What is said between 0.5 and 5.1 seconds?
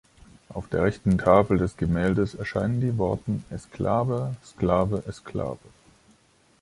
der rechten Tafel des Gemäldes erscheinen die Worte „Esklave, Sklave,